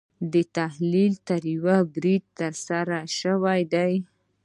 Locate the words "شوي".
3.19-3.61